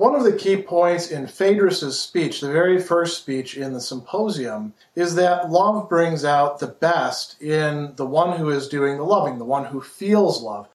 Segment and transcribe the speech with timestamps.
[0.00, 4.72] One of the key points in Phaedrus' speech, the very first speech in the symposium,
[4.94, 9.36] is that love brings out the best in the one who is doing the loving,
[9.36, 10.70] the one who feels love.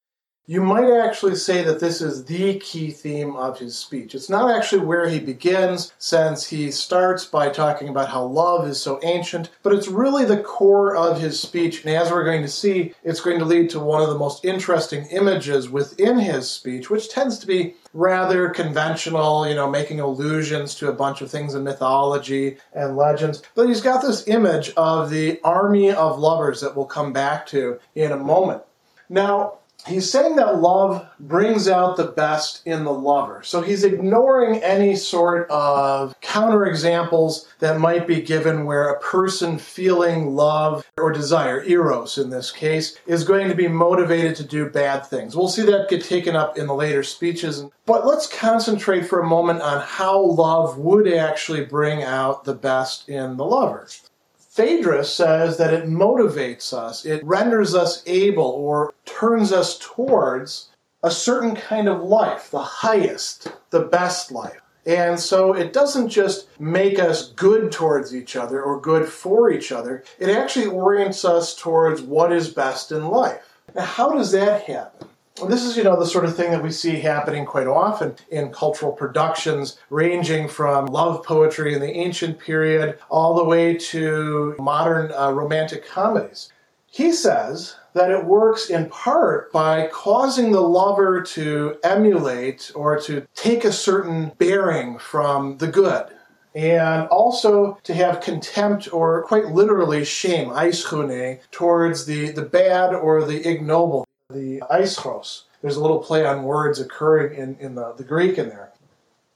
[0.48, 4.14] You might actually say that this is the key theme of his speech.
[4.14, 8.80] It's not actually where he begins, since he starts by talking about how love is
[8.80, 11.84] so ancient, but it's really the core of his speech.
[11.84, 14.46] And as we're going to see, it's going to lead to one of the most
[14.46, 20.76] interesting images within his speech, which tends to be rather conventional, you know, making allusions
[20.76, 23.42] to a bunch of things in mythology and legends.
[23.56, 27.80] But he's got this image of the army of lovers that we'll come back to
[27.96, 28.62] in a moment.
[29.10, 33.44] Now, he's saying that love brings out the best in the lover.
[33.44, 40.36] So he's ignoring any sort of counterexamples that might be given where a person feeling
[40.36, 45.06] love or desire, eros in this case, is going to be motivated to do bad
[45.06, 45.36] things.
[45.36, 47.64] We'll see that get taken up in the later speeches.
[47.86, 53.08] But let's concentrate for a moment on how love would actually bring out the best
[53.08, 53.88] in the lover.
[54.56, 60.70] Phaedrus says that it motivates us, it renders us able or turns us towards
[61.04, 64.62] a certain kind of life, the highest, the best life.
[64.86, 69.74] And so it doesn't just make us good towards each other or good for each
[69.74, 73.60] other, it actually orients us towards what is best in life.
[73.76, 75.10] Now, how does that happen?
[75.44, 78.54] This is, you know, the sort of thing that we see happening quite often in
[78.54, 85.12] cultural productions, ranging from love poetry in the ancient period all the way to modern
[85.12, 86.54] uh, romantic comedies.
[86.88, 93.28] He says that it works in part by causing the lover to emulate or to
[93.36, 96.06] take a certain bearing from the good.
[96.54, 103.26] And also to have contempt or quite literally shame, aischune, towards the, the bad or
[103.26, 105.44] the ignoble the aischros.
[105.62, 108.72] There's a little play on words occurring in, in the, the Greek in there.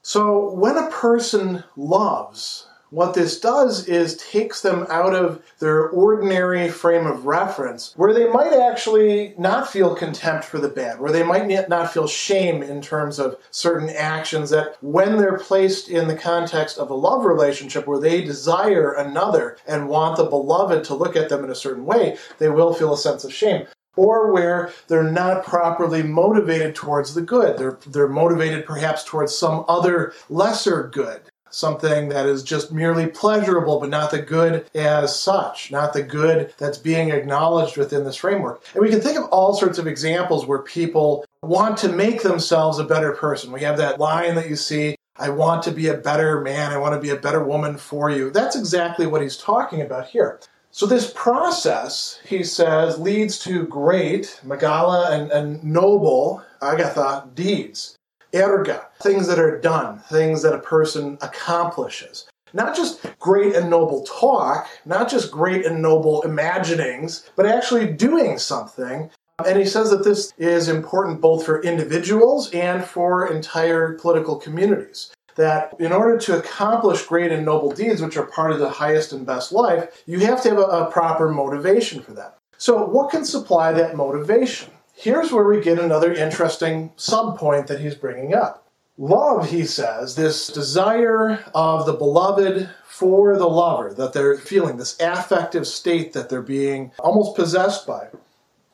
[0.02, 6.70] So when a person loves, what this does is takes them out of their ordinary
[6.70, 11.22] frame of reference where they might actually not feel contempt for the bad, where they
[11.22, 16.16] might not feel shame in terms of certain actions that when they're placed in the
[16.16, 21.16] context of a love relationship where they desire another and want the beloved to look
[21.16, 24.72] at them in a certain way, they will feel a sense of shame or where
[24.88, 27.58] they're not properly motivated towards the good.
[27.58, 33.80] They're, they're motivated perhaps towards some other lesser good, something that is just merely pleasurable,
[33.80, 38.64] but not the good as such, not the good that's being acknowledged within this framework.
[38.74, 42.80] And we can think of all sorts of examples where people want to make themselves
[42.80, 43.52] a better person.
[43.52, 44.96] We have that line that you see.
[45.18, 46.72] I want to be a better man.
[46.72, 48.32] I want to be a better woman for you.
[48.32, 50.40] That's exactly what he's talking about here.
[50.80, 57.98] So this process, he says, leads to great, megala, and, and noble, agatha, deeds.
[58.32, 62.30] Erga, things that are done, things that a person accomplishes.
[62.54, 68.38] Not just great and noble talk, not just great and noble imaginings, but actually doing
[68.38, 69.10] something.
[69.46, 75.12] And he says that this is important both for individuals and for entire political communities
[75.40, 79.14] that in order to accomplish great and noble deeds, which are part of the highest
[79.14, 82.38] and best life, you have to have a, a proper motivation for that.
[82.58, 84.72] So, what can supply that motivation?
[84.94, 88.68] Here's where we get another interesting subpoint that he's bringing up.
[88.98, 95.00] Love, he says, this desire of the beloved for the lover that they're feeling, this
[95.00, 98.10] affective state that they're being almost possessed by.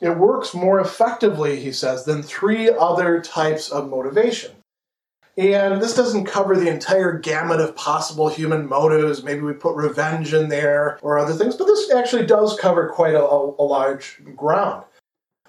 [0.01, 4.51] It works more effectively, he says, than three other types of motivation.
[5.37, 9.23] And this doesn't cover the entire gamut of possible human motives.
[9.23, 13.15] Maybe we put revenge in there or other things, but this actually does cover quite
[13.15, 14.85] a, a, large ground.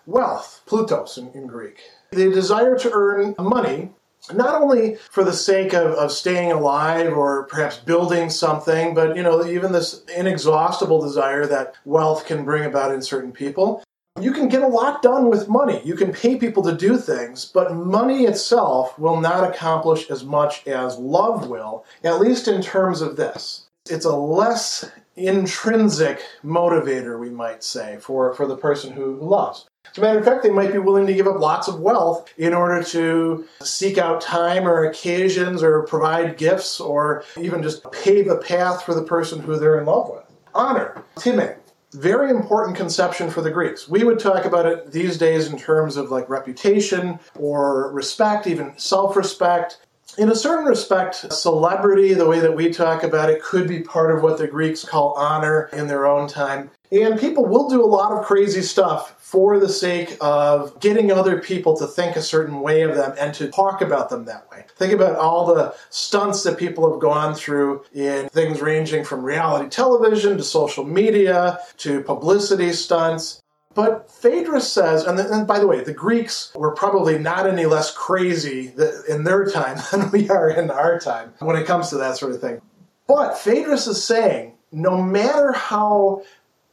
[0.07, 1.81] Wealth, plutos in, in Greek.
[2.11, 3.91] The desire to earn money
[4.33, 9.23] not only for the sake of, of staying alive or perhaps building something, but you
[9.23, 13.85] know, even this inexhaustible desire that wealth can bring about in certain people.
[14.19, 15.83] You can get a lot done with money.
[15.85, 20.67] You can pay people to do things, but money itself will not accomplish as much
[20.67, 23.67] as love will, at least in terms of this.
[23.91, 29.67] It's a less intrinsic motivator, we might say, for, for the person who loves.
[29.91, 32.33] As a matter of fact, they might be willing to give up lots of wealth
[32.39, 38.29] in order to seek out time or occasions or provide gifts or even just pave
[38.29, 40.25] a path for the person who they're in love with.
[40.55, 41.57] Honor, time,
[41.97, 43.89] very important conception for the Greeks.
[43.89, 48.75] We would talk about it these days in terms of like reputation or respect, even
[48.77, 49.79] self respect.
[50.19, 54.15] In a certain respect, celebrity, the way that we talk about it, could be part
[54.15, 56.71] of what the Greeks call honor in their own time.
[56.93, 61.41] And people will do a lot of crazy stuff for the sake of getting other
[61.41, 64.65] people to think a certain way of them and to talk about them that way.
[64.77, 69.69] Think about all the stunts that people have gone through in things ranging from reality
[69.69, 73.43] television to social media to publicity stunts.
[73.75, 77.67] But Phaedrus says, and, the, and, by the way, the Greeks were probably not any
[77.67, 78.73] less crazy
[79.09, 82.33] in their time than we are in our time when it comes to that sort
[82.33, 82.63] of thing.
[83.07, 86.23] But Phaedrus is saying no matter how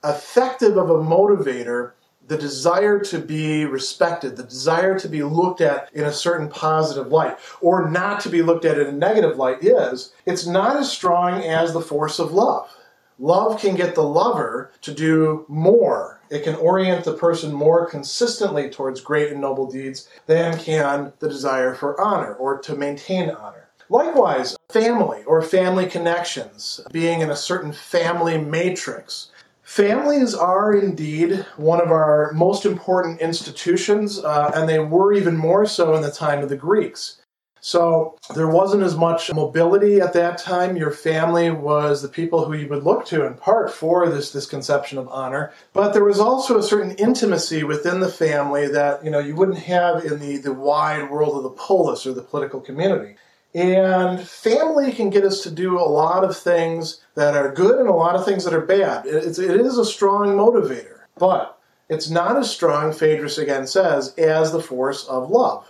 [0.04, 1.94] effective of a motivator
[2.28, 7.08] the desire to be respected, the desire to be looked at in a certain positive
[7.08, 10.92] light, or not to be looked at in a negative light is, it's not as
[10.92, 12.70] strong as the force of love.
[13.20, 16.20] Love can get the lover to do more.
[16.30, 21.30] It can orient the person more consistently towards great and noble deeds than can the
[21.30, 23.70] desire for honor or to maintain honor.
[23.90, 29.30] Likewise, family or family connections, being in a certain family matrix.
[29.74, 35.66] Families are indeed one of our most important institutions, uh, and they were even more
[35.66, 37.24] so in the time of the Greeks.
[37.60, 40.78] So there wasn't as much mobility at that time.
[40.78, 44.46] Your family was the people who you would look to in part for this, this
[44.46, 45.52] conception of honor.
[45.74, 49.58] But there was also a certain intimacy within the family that you know you wouldn't
[49.58, 53.16] have in the, the wide world of the polis or the political community.
[53.56, 57.88] And family can get us to do a lot of things that are good and
[57.88, 59.06] a lot of things that are bad.
[59.06, 64.52] It's, it is a strong motivator, but it's not as strong, Phaedrus again says, as
[64.52, 65.70] the force of love.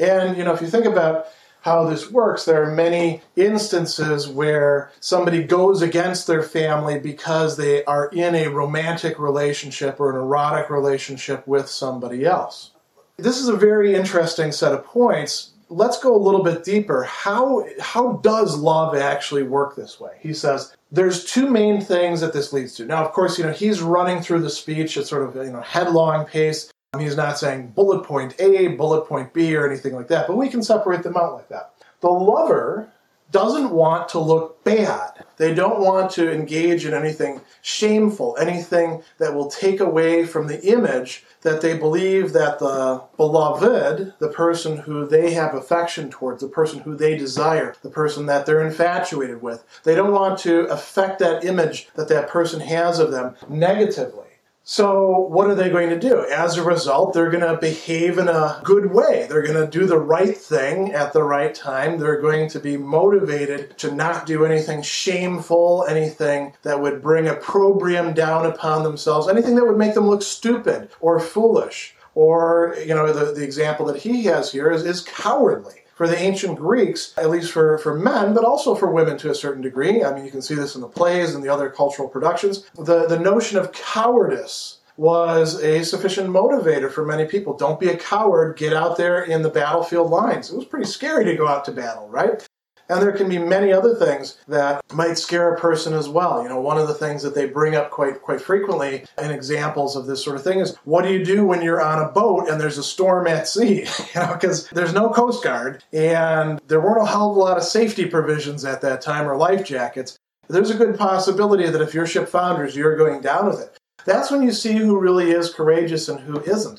[0.00, 1.26] And, you know, if you think about
[1.60, 7.84] how this works, there are many instances where somebody goes against their family because they
[7.84, 12.72] are in a romantic relationship or an erotic relationship with somebody else.
[13.16, 15.51] This is a very interesting set of points.
[15.72, 17.04] Let's go a little bit deeper.
[17.04, 20.12] How, how does love actually work this way?
[20.20, 22.84] He says, there's two main things that this leads to.
[22.84, 25.62] Now, of course, you know, he's running through the speech at sort of, you know,
[25.62, 26.70] headlong pace.
[26.92, 30.36] Um, he's not saying bullet point A, bullet point B, or anything like that, but
[30.36, 31.72] we can separate them out like that.
[32.00, 32.92] The lover
[33.30, 35.24] doesn't want to look bad.
[35.36, 40.62] They don't want to engage in anything shameful, anything that will take away from the
[40.64, 46.48] image that they believe that the beloved, the person who they have affection towards, the
[46.48, 51.18] person who they desire, the person that they're infatuated with, they don't want to affect
[51.18, 54.26] that image that that person has of them negatively.
[54.64, 56.24] So, what are they going to do?
[56.24, 59.26] As a result, they're going to behave in a good way.
[59.28, 61.98] They're going to do the right thing at the right time.
[61.98, 68.14] They're going to be motivated to not do anything shameful, anything that would bring opprobrium
[68.14, 71.96] down upon themselves, anything that would make them look stupid or foolish.
[72.14, 76.18] Or, you know, the, the example that he has here is, is cowardly for the
[76.18, 80.02] ancient Greeks, at least for, for men, but also for women to a certain degree.
[80.02, 82.68] I mean, you can see this in the plays and the other cultural productions.
[82.74, 87.56] The, the notion of cowardice was a sufficient motivator for many people.
[87.56, 90.50] Don't be a coward, get out there in the battlefield lines.
[90.50, 92.44] It was pretty scary to go out to battle, right?
[92.92, 96.42] And there can be many other things that might scare a person as well.
[96.42, 99.96] You know, one of the things that they bring up quite quite frequently in examples
[99.96, 102.50] of this sort of thing is what do you do when you're on a boat
[102.50, 103.86] and there's a storm at sea?
[104.14, 107.56] you know, because there's no coast guard and there weren't a hell of a lot
[107.56, 110.18] of safety provisions at that time or life jackets.
[110.48, 113.78] There's a good possibility that if your ship founders, you're going down with it.
[114.04, 116.78] That's when you see who really is courageous and who isn't.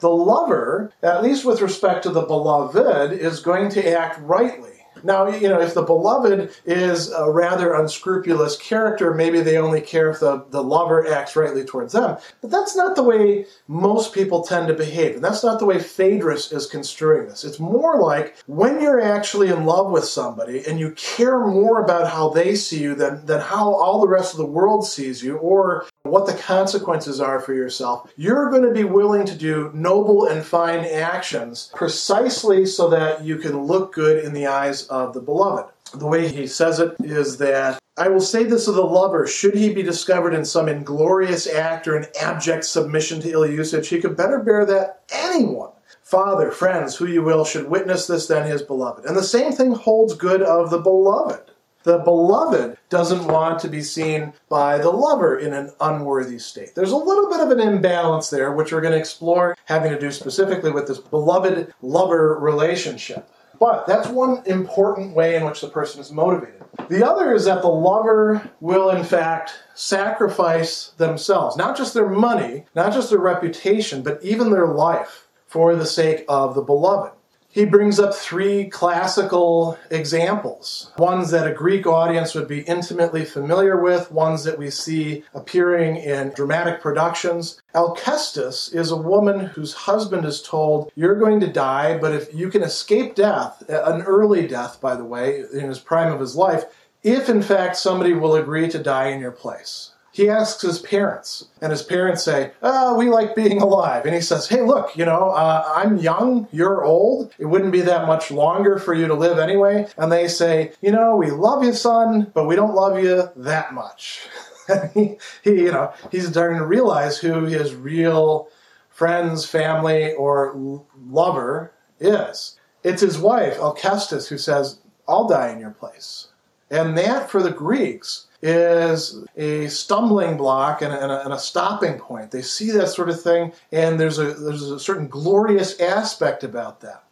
[0.00, 4.73] The lover, at least with respect to the beloved, is going to act rightly
[5.04, 10.10] now, you know, if the beloved is a rather unscrupulous character, maybe they only care
[10.10, 12.16] if the, the lover acts rightly towards them.
[12.40, 15.16] But that's not the way most people tend to behave.
[15.16, 17.44] And that's not the way Phaedrus is construing this.
[17.44, 22.10] It's more like when you're actually in love with somebody and you care more about
[22.10, 25.36] how they see you than, than how all the rest of the world sees you,
[25.36, 30.26] or what the consequences are for yourself, you're going to be willing to do noble
[30.26, 35.20] and fine actions precisely so that you can look good in the eyes of the
[35.20, 35.72] beloved.
[35.94, 39.54] The way he says it is that I will say this of the lover, should
[39.54, 44.00] he be discovered in some inglorious act or an abject submission to ill usage, he
[44.00, 45.70] could better bear that anyone
[46.02, 49.04] father, friends, who you will, should witness this than his beloved.
[49.04, 51.50] And the same thing holds good of the beloved.
[51.84, 56.74] The beloved doesn't want to be seen by the lover in an unworthy state.
[56.74, 60.00] There's a little bit of an imbalance there, which we're going to explore, having to
[60.00, 63.28] do specifically with this beloved lover relationship.
[63.60, 66.62] But that's one important way in which the person is motivated.
[66.88, 72.64] The other is that the lover will, in fact, sacrifice themselves, not just their money,
[72.74, 77.12] not just their reputation, but even their life for the sake of the beloved
[77.54, 83.80] he brings up three classical examples ones that a Greek audience would be intimately familiar
[83.80, 87.62] with, ones that we see appearing in dramatic productions.
[87.72, 92.50] Alcestis is a woman whose husband is told, You're going to die, but if you
[92.50, 96.64] can escape death, an early death, by the way, in his prime of his life,
[97.04, 101.46] if in fact somebody will agree to die in your place he asks his parents,
[101.60, 104.06] and his parents say, oh, we like being alive.
[104.06, 107.34] And he says, hey, look, you know, uh, I'm young, you're old.
[107.36, 109.88] It wouldn't be that much longer for you to live anyway.
[109.96, 113.74] And they say, you know, we love you, son, but we don't love you that
[113.74, 114.28] much.
[114.94, 118.46] he, he, you know, he's starting to realize who his real
[118.90, 122.56] friends, family, or lover is.
[122.84, 124.78] It's his wife, Alcestis, who says,
[125.08, 126.28] I'll die in your place.
[126.70, 132.30] And that, for the Greeks, is a stumbling block and a, and, a, stopping point.
[132.30, 136.80] They see that sort of thing, and there's a, there's a certain glorious aspect about
[136.80, 137.04] that.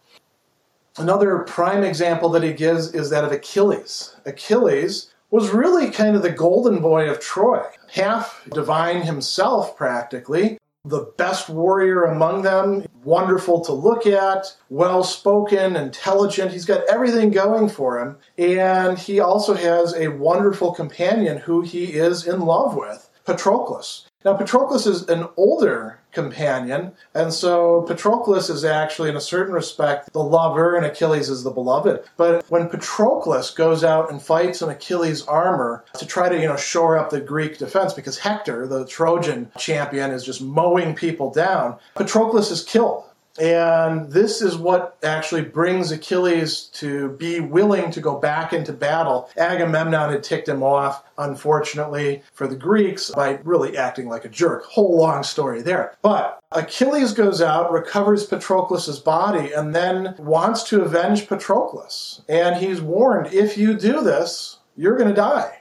[0.99, 4.14] Another prime example that he gives is that of Achilles.
[4.26, 11.12] Achilles was really kind of the golden boy of Troy, half divine himself, practically, the
[11.16, 16.50] best warrior among them, wonderful to look at, well spoken, intelligent.
[16.50, 18.16] He's got everything going for him.
[18.36, 24.06] And he also has a wonderful companion who he is in love with, Patroclus.
[24.24, 30.12] Now, Patroclus is an older companion, and so Patroclus is actually, in a certain respect,
[30.12, 32.04] the lover, and Achilles is the beloved.
[32.16, 36.57] But when Patroclus goes out and fights in Achilles' armor to try to, you know,
[36.57, 41.76] shore up the Greek defense, because Hector, the Trojan champion, is just mowing people down,
[41.97, 43.04] Patroclus is killed
[43.40, 49.30] and this is what actually brings Achilles to be willing to go back into battle.
[49.36, 54.64] Agamemnon had ticked him off, unfortunately, for the Greeks by really acting like a jerk.
[54.64, 55.96] Whole long story there.
[56.02, 62.20] But Achilles goes out, recovers Patroclus' body, and then wants to avenge Patroclus.
[62.28, 65.60] And he's warned if you do this, you're going to die.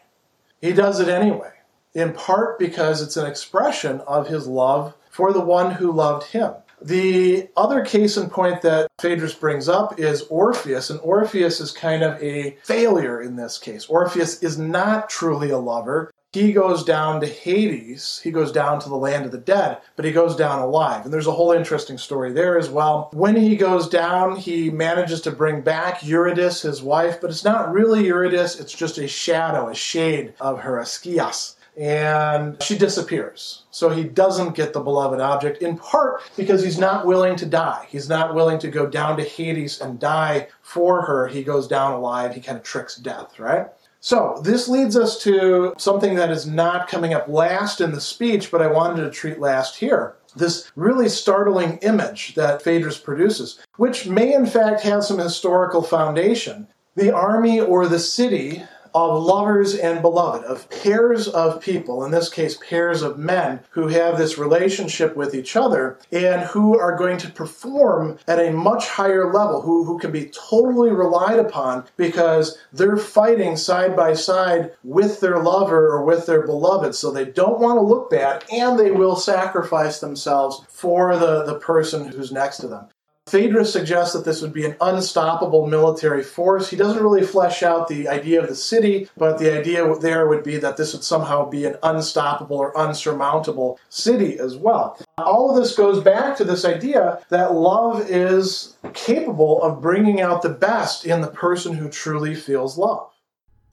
[0.60, 1.52] He does it anyway,
[1.94, 6.54] in part because it's an expression of his love for the one who loved him.
[6.84, 12.02] The other case in point that Phaedrus brings up is Orpheus, and Orpheus is kind
[12.02, 13.86] of a failure in this case.
[13.86, 16.12] Orpheus is not truly a lover.
[16.34, 20.06] He goes down to Hades, he goes down to the land of the dead, but
[20.06, 21.04] he goes down alive.
[21.04, 23.10] And there's a whole interesting story there as well.
[23.12, 27.74] When he goes down, he manages to bring back Eurydice, his wife, but it's not
[27.74, 33.64] really Eurydice, it's just a shadow, a shade of her, Ascias and she disappears.
[33.72, 37.88] So he doesn't get the beloved object, in part because he's not willing to die.
[37.90, 41.28] He's not willing to go down to Hades and die for her.
[41.28, 42.36] He goes down alive.
[42.36, 43.68] He kind of tricks death, right?
[44.04, 48.50] So this leads us to something that is not coming up last in the speech,
[48.50, 50.16] but I wanted to treat last here.
[50.36, 56.68] This really startling image that Phaedrus produces, which may in fact have some historical foundation.
[56.96, 58.64] The army or the city
[58.94, 63.88] of lovers and beloved, of pairs of people, in this case, pairs of men who
[63.88, 68.88] have this relationship with each other and who are going to perform at a much
[68.88, 74.72] higher level, who, who can be totally relied upon because they're fighting side by side
[74.84, 76.96] with their lover or with their beloved.
[76.96, 81.60] So they don't want to look bad and they will sacrifice themselves for the, the
[81.60, 82.88] person who's next to them.
[83.32, 86.70] Phaedrus suggests that this would be an unstoppable military force.
[86.70, 90.44] He doesn't really flesh out the idea of the city, but the idea there would
[90.44, 95.00] be that this would somehow be an unstoppable or unsurmountable city as well.
[95.18, 100.42] All of this goes back to this idea that love is capable of bringing out
[100.42, 103.14] the best in the person who truly feels love.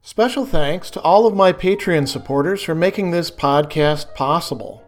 [0.03, 4.88] Special thanks to all of my Patreon supporters for making this podcast possible.